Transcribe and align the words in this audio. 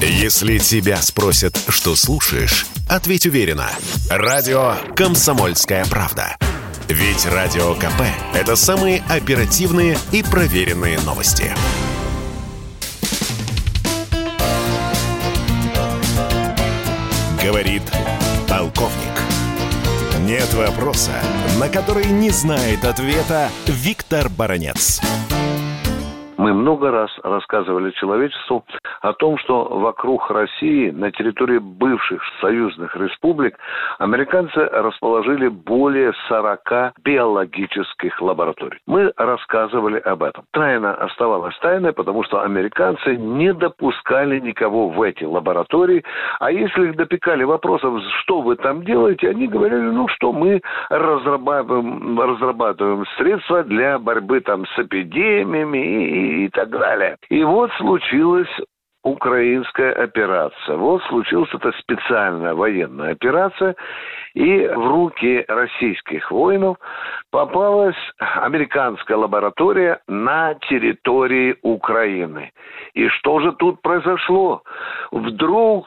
Если 0.00 0.58
тебя 0.58 1.00
спросят, 1.00 1.58
что 1.68 1.96
слушаешь, 1.96 2.66
ответь 2.86 3.24
уверенно. 3.24 3.70
Радио 4.10 4.74
«Комсомольская 4.94 5.86
правда». 5.86 6.36
Ведь 6.88 7.24
Радио 7.24 7.74
КП– 7.74 8.02
это 8.34 8.56
самые 8.56 9.02
оперативные 9.08 9.98
и 10.12 10.22
проверенные 10.22 11.00
новости. 11.00 11.50
Говорит 17.42 17.82
полковник. 18.48 19.16
Нет 20.20 20.52
вопроса, 20.54 21.12
на 21.58 21.68
который 21.68 22.06
не 22.06 22.30
знает 22.30 22.84
ответа 22.84 23.48
Виктор 23.66 24.28
Баранец. 24.28 25.00
Мы 26.46 26.54
много 26.54 26.92
раз 26.92 27.10
рассказывали 27.24 27.90
человечеству 27.90 28.64
о 29.00 29.12
том, 29.14 29.36
что 29.38 29.64
вокруг 29.64 30.30
России, 30.30 30.90
на 30.90 31.10
территории 31.10 31.58
бывших 31.58 32.22
союзных 32.40 32.94
республик, 32.94 33.58
американцы 33.98 34.60
расположили 34.60 35.48
более 35.48 36.12
40 36.28 36.92
биологических 37.02 38.22
лабораторий. 38.22 38.78
Мы 38.86 39.12
рассказывали 39.16 39.98
об 39.98 40.22
этом. 40.22 40.44
Тайна 40.52 40.94
оставалась 40.94 41.58
тайной, 41.58 41.92
потому 41.92 42.22
что 42.22 42.42
американцы 42.42 43.16
не 43.16 43.52
допускали 43.52 44.38
никого 44.38 44.90
в 44.90 45.02
эти 45.02 45.24
лаборатории, 45.24 46.04
а 46.38 46.52
если 46.52 46.90
их 46.90 46.96
допекали 46.96 47.42
вопросом, 47.42 48.00
что 48.20 48.40
вы 48.40 48.54
там 48.54 48.84
делаете, 48.84 49.30
они 49.30 49.48
говорили, 49.48 49.80
ну 49.80 50.06
что, 50.06 50.32
мы 50.32 50.62
разрабатываем, 50.90 52.20
разрабатываем 52.20 53.04
средства 53.18 53.64
для 53.64 53.98
борьбы 53.98 54.38
там 54.42 54.64
с 54.64 54.78
эпидемиями 54.78 55.78
и 55.78 56.35
и 56.44 56.48
так 56.48 56.70
далее. 56.70 57.16
И 57.28 57.42
вот 57.44 57.70
случилась 57.78 58.48
украинская 59.06 59.92
операция. 59.92 60.76
Вот 60.76 61.02
случилась 61.04 61.48
эта 61.54 61.70
специальная 61.78 62.54
военная 62.54 63.12
операция, 63.12 63.76
и 64.34 64.66
в 64.66 64.88
руки 64.88 65.44
российских 65.46 66.30
воинов 66.32 66.76
попалась 67.30 67.96
американская 68.18 69.16
лаборатория 69.16 70.00
на 70.08 70.54
территории 70.68 71.56
Украины. 71.62 72.50
И 72.94 73.08
что 73.08 73.38
же 73.40 73.52
тут 73.52 73.80
произошло? 73.80 74.62
Вдруг 75.12 75.86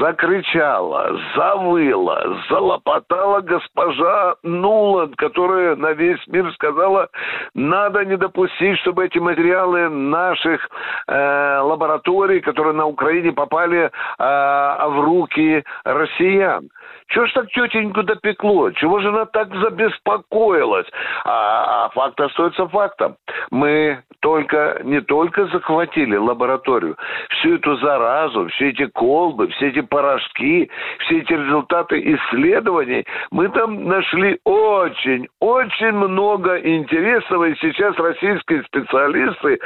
закричала, 0.00 1.18
завыла, 1.34 2.38
залопотала 2.48 3.40
госпожа 3.40 4.36
Нуланд, 4.42 5.16
которая 5.16 5.76
на 5.76 5.92
весь 5.92 6.24
мир 6.28 6.52
сказала, 6.54 7.08
надо 7.54 8.04
не 8.04 8.16
допустить, 8.16 8.78
чтобы 8.80 9.06
эти 9.06 9.18
материалы 9.18 9.88
наших 9.88 10.68
э, 11.08 11.58
лабораторий, 11.60 12.40
которые 12.40 12.74
на 12.74 12.86
Украине 12.86 13.32
попали 13.32 13.90
э, 14.18 14.88
в 14.88 15.00
руки 15.04 15.64
россиян. 15.84 16.68
Чего 17.08 17.26
ж 17.26 17.32
так 17.34 17.48
тетеньку 17.50 18.02
допекло? 18.02 18.70
Чего 18.72 19.00
же 19.00 19.08
она 19.08 19.26
так 19.26 19.54
забеспокоилась? 19.54 20.86
А, 21.24 21.86
а 21.86 21.88
факт 21.90 22.20
остается 22.20 22.66
фактом. 22.68 23.16
Мы 23.50 24.02
только, 24.26 24.80
не 24.82 25.00
только 25.02 25.46
захватили 25.46 26.16
лабораторию, 26.16 26.96
всю 27.30 27.54
эту 27.54 27.76
заразу, 27.76 28.48
все 28.48 28.70
эти 28.70 28.86
колбы, 28.86 29.46
все 29.50 29.68
эти 29.68 29.82
порошки, 29.82 30.68
все 30.98 31.18
эти 31.18 31.32
результаты 31.32 32.00
исследований, 32.00 33.06
мы 33.30 33.48
там 33.50 33.84
нашли 33.84 34.40
очень, 34.42 35.28
очень 35.38 35.92
много 35.92 36.56
интересного, 36.56 37.44
и 37.44 37.54
сейчас 37.60 37.96
российские 37.98 38.64
специалисты 38.64 39.60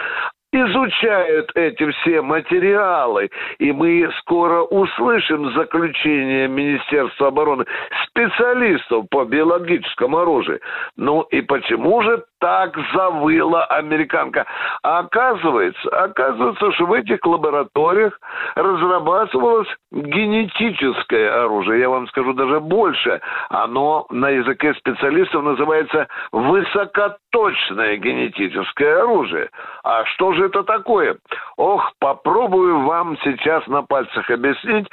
изучают 0.53 1.51
эти 1.55 1.91
все 1.93 2.21
материалы, 2.23 3.31
и 3.59 3.73
мы 3.73 4.11
скоро 4.19 4.63
услышим 4.63 5.53
заключение 5.55 6.49
Министерства 6.49 7.29
обороны 7.29 7.65
специалистов 8.11 9.07
по 9.11 9.25
биологическому 9.25 10.19
оружию. 10.19 10.61
Ну 10.97 11.23
и 11.23 11.41
почему 11.41 12.03
же 12.03 12.25
так 12.41 12.77
завыла 12.95 13.65
американка? 13.67 14.47
А 14.83 15.01
оказывается, 15.01 15.89
оказывается, 15.91 16.73
что 16.73 16.87
в 16.87 16.93
этих 16.93 17.25
лабораториях 17.25 18.19
разрабатывалось 18.55 19.69
генетическое 19.93 21.45
оружие. 21.45 21.81
Я 21.81 21.91
вам 21.91 22.09
скажу 22.09 22.33
даже 22.33 22.61
больше. 22.61 23.21
Оно 23.49 24.07
на 24.11 24.31
языке 24.31 24.75
специалистов 24.75 25.43
называется 25.43 26.09
высокоточное 26.33 27.97
генетическое 27.97 29.03
оружие. 29.03 29.51
А 29.85 30.05
что 30.07 30.33
же 30.33 30.47
это 30.47 30.63
такое? 30.63 31.17
Ох, 31.57 31.93
попробую 32.01 32.81
вам 32.81 33.17
сейчас 33.23 33.67
на 33.67 33.83
пальцах 33.83 34.29
объяснить. 34.31 34.89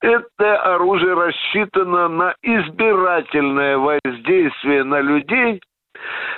Это 0.00 0.56
оружие 0.74 1.14
рассчитано 1.14 2.08
на 2.08 2.34
избирательное 2.70 3.76
воздействие 3.78 4.84
на 4.84 5.00
людей 5.00 5.60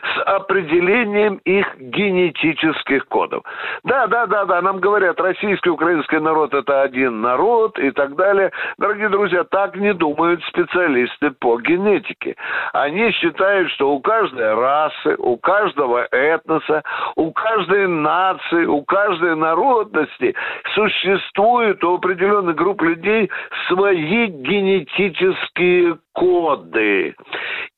с 0.03 0.23
определением 0.27 1.37
их 1.45 1.67
генетических 1.79 3.07
кодов. 3.07 3.45
Да, 3.85 4.07
да, 4.07 4.27
да, 4.27 4.45
да, 4.45 4.61
нам 4.61 4.81
говорят, 4.81 5.21
российский 5.21 5.71
украинский 5.71 6.19
народ 6.19 6.53
это 6.55 6.83
один 6.83 7.21
народ 7.21 7.79
и 7.79 7.91
так 7.93 8.17
далее. 8.17 8.51
Дорогие 8.79 9.09
друзья, 9.09 9.45
так 9.45 9.77
не 9.77 9.95
думают 9.95 10.43
специалисты 10.45 11.31
по 11.31 11.59
генетике. 11.61 12.37
Они 12.73 13.13
считают, 13.13 13.71
что 13.73 13.93
у 13.93 14.01
каждой 14.01 14.55
расы, 14.55 15.15
у 15.19 15.37
каждого 15.37 16.07
этноса, 16.11 16.83
у 17.17 17.31
каждой 17.33 17.87
нации, 17.87 18.65
у 18.65 18.83
каждой 18.83 19.37
народности 19.37 20.35
существует 20.75 21.83
у 21.85 21.95
определенных 21.95 22.57
групп 22.57 22.83
людей 22.83 23.31
свои 23.69 24.27
генетические 24.27 25.99
коды. 26.13 27.15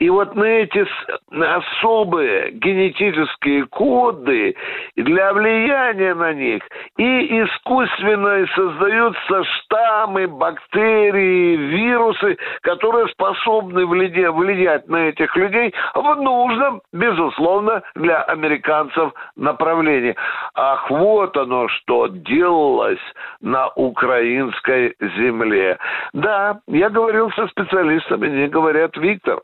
И 0.00 0.10
вот 0.10 0.34
на 0.34 0.44
эти 0.44 0.84
особые 1.30 2.50
генетические 2.52 3.66
коды 3.66 4.56
для 4.96 5.32
влияния 5.32 6.14
на 6.14 6.32
них 6.32 6.62
и 6.98 7.42
искусственно 7.42 8.46
создаются 8.54 9.44
штаммы, 9.44 10.26
бактерии, 10.26 11.56
вирусы, 11.56 12.36
которые 12.62 13.08
способны 13.08 13.86
влиять 13.86 14.88
на 14.88 15.08
этих 15.08 15.34
людей 15.36 15.72
в 15.94 16.14
нужном, 16.16 16.82
безусловно, 16.92 17.82
для 17.94 18.22
американцев 18.22 19.12
направлении. 19.36 20.16
Ах, 20.54 20.90
вот 20.90 21.36
оно 21.36 21.68
что 21.68 22.08
делалось 22.08 22.98
на 23.40 23.68
украинской 23.68 24.94
земле. 25.00 25.78
Да, 26.12 26.58
я 26.66 26.90
говорил 26.90 27.30
со 27.32 27.46
специалистами 27.48 28.23
мне 28.28 28.48
говорят, 28.48 28.96
Виктор, 28.96 29.40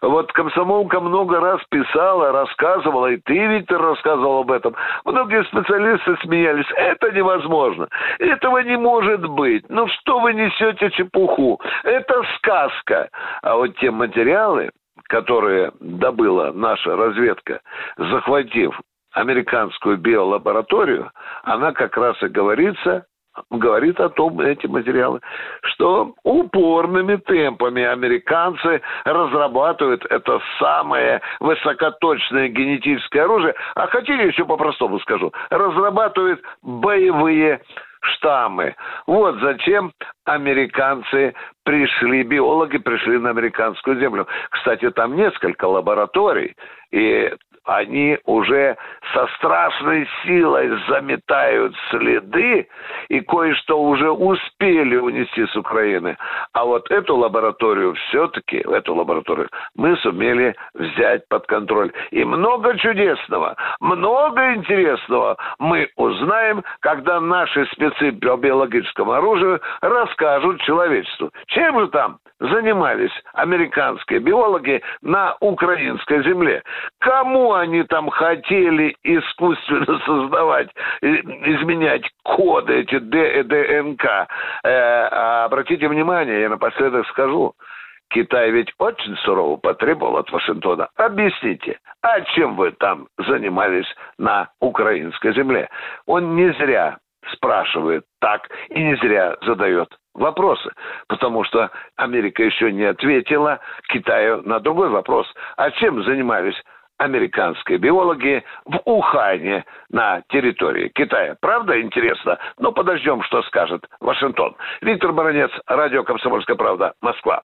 вот 0.00 0.32
комсомолка 0.32 1.00
много 1.00 1.40
раз 1.40 1.60
писала, 1.70 2.32
рассказывала, 2.32 3.06
и 3.06 3.18
ты, 3.18 3.34
Виктор, 3.34 3.80
рассказывал 3.80 4.40
об 4.40 4.50
этом. 4.50 4.74
Многие 5.04 5.44
специалисты 5.44 6.16
смеялись. 6.22 6.66
Это 6.76 7.10
невозможно. 7.12 7.88
Этого 8.18 8.58
не 8.58 8.76
может 8.76 9.26
быть. 9.28 9.64
Ну 9.68 9.86
что 9.88 10.20
вы 10.20 10.34
несете 10.34 10.90
чепуху? 10.90 11.60
Это 11.84 12.22
сказка. 12.36 13.08
А 13.42 13.56
вот 13.56 13.76
те 13.76 13.90
материалы, 13.90 14.70
которые 15.04 15.72
добыла 15.80 16.52
наша 16.52 16.96
разведка, 16.96 17.60
захватив 17.96 18.80
американскую 19.12 19.98
биолабораторию, 19.98 21.10
она 21.44 21.72
как 21.72 21.96
раз 21.96 22.20
и 22.22 22.28
говорится 22.28 23.04
говорит 23.50 24.00
о 24.00 24.08
том, 24.08 24.40
эти 24.40 24.66
материалы, 24.66 25.20
что 25.62 26.14
упорными 26.22 27.16
темпами 27.16 27.82
американцы 27.82 28.80
разрабатывают 29.04 30.04
это 30.10 30.40
самое 30.58 31.20
высокоточное 31.40 32.48
генетическое 32.48 33.22
оружие, 33.22 33.54
а 33.74 33.86
хотели 33.86 34.26
еще 34.26 34.44
по-простому 34.44 34.98
скажу, 35.00 35.32
разрабатывают 35.50 36.40
боевые 36.62 37.60
штаммы. 38.02 38.74
Вот 39.06 39.36
зачем 39.40 39.92
американцы 40.24 41.34
пришли, 41.64 42.24
биологи 42.24 42.78
пришли 42.78 43.18
на 43.18 43.30
американскую 43.30 43.98
землю. 43.98 44.26
Кстати, 44.50 44.90
там 44.90 45.16
несколько 45.16 45.66
лабораторий, 45.66 46.56
и 46.90 47.32
они 47.64 48.18
уже 48.24 48.76
со 49.12 49.26
страшной 49.36 50.08
силой 50.24 50.70
заметают 50.88 51.74
следы 51.90 52.68
и 53.08 53.20
кое-что 53.20 53.80
уже 53.80 54.10
успели 54.10 54.96
унести 54.96 55.46
с 55.46 55.56
Украины. 55.56 56.16
А 56.52 56.64
вот 56.64 56.90
эту 56.90 57.16
лабораторию 57.16 57.94
все-таки, 57.94 58.58
эту 58.58 58.94
лабораторию 58.94 59.48
мы 59.76 59.96
сумели 59.98 60.54
взять 60.74 61.26
под 61.28 61.46
контроль. 61.46 61.92
И 62.10 62.24
много 62.24 62.76
чудесного, 62.78 63.56
много 63.80 64.54
интересного 64.54 65.36
мы 65.58 65.88
узнаем, 65.96 66.64
когда 66.80 67.20
наши 67.20 67.66
спецы 67.66 68.12
по 68.12 68.36
биологическому 68.36 69.12
оружию 69.12 69.60
расскажут 69.80 70.60
человечеству. 70.62 71.30
Чем 71.46 71.80
же 71.80 71.88
там 71.88 72.18
занимались 72.40 73.12
американские 73.34 74.18
биологи 74.18 74.82
на 75.02 75.36
украинской 75.40 76.22
земле? 76.24 76.62
Кому 76.98 77.51
они 77.54 77.82
там 77.84 78.08
хотели 78.10 78.96
искусственно 79.02 79.98
создавать, 80.06 80.70
изменять 81.00 82.08
коды 82.22 82.80
эти 82.80 82.98
ДНК. 82.98 84.28
А 84.64 85.44
обратите 85.44 85.88
внимание, 85.88 86.42
я 86.42 86.48
напоследок 86.48 87.06
скажу, 87.08 87.54
Китай 88.10 88.50
ведь 88.50 88.72
очень 88.78 89.16
сурово 89.18 89.56
потребовал 89.56 90.18
от 90.18 90.30
Вашингтона. 90.30 90.88
Объясните, 90.96 91.78
а 92.02 92.20
чем 92.20 92.56
вы 92.56 92.72
там 92.72 93.08
занимались 93.18 93.86
на 94.18 94.50
украинской 94.60 95.32
земле? 95.34 95.68
Он 96.06 96.36
не 96.36 96.52
зря 96.52 96.98
спрашивает 97.32 98.04
так 98.20 98.48
и 98.68 98.82
не 98.82 98.96
зря 98.96 99.36
задает 99.42 99.88
вопросы, 100.14 100.70
потому 101.08 101.44
что 101.44 101.70
Америка 101.96 102.42
еще 102.42 102.70
не 102.70 102.84
ответила 102.84 103.60
Китаю 103.88 104.42
на 104.42 104.60
другой 104.60 104.90
вопрос. 104.90 105.26
А 105.56 105.70
чем 105.70 106.02
занимались 106.04 106.60
американские 107.02 107.78
биологи 107.78 108.44
в 108.64 108.80
Ухане 108.84 109.64
на 109.90 110.22
территории 110.28 110.90
Китая. 110.94 111.36
Правда 111.40 111.80
интересно? 111.80 112.38
Но 112.58 112.68
ну, 112.68 112.72
подождем, 112.72 113.22
что 113.24 113.42
скажет 113.42 113.84
Вашингтон. 114.00 114.54
Виктор 114.80 115.12
Баранец, 115.12 115.50
радио 115.66 116.04
«Комсомольская 116.04 116.56
правда», 116.56 116.94
Москва. 117.00 117.42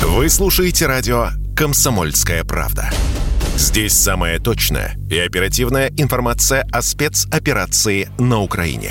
Вы 0.00 0.28
слушаете 0.28 0.86
радио 0.86 1.28
«Комсомольская 1.56 2.44
правда». 2.44 2.90
Здесь 3.56 3.92
самая 3.92 4.38
точная 4.38 4.96
и 5.10 5.18
оперативная 5.18 5.88
информация 5.96 6.64
о 6.72 6.82
спецоперации 6.82 8.08
на 8.18 8.40
Украине. 8.40 8.90